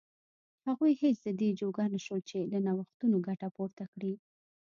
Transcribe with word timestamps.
هغوی 0.67 0.93
هېڅ 1.01 1.17
د 1.25 1.27
دې 1.39 1.49
جوګه 1.59 1.85
نه 1.93 1.99
شول 2.05 2.21
چې 2.29 2.37
له 2.51 2.57
نوښتونو 2.67 3.17
ګټه 3.27 3.47
پورته 3.55 3.83
کړي. 3.93 4.13